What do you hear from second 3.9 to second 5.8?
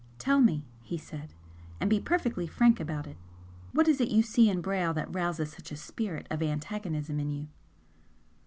it you see in Brayle that rouses such a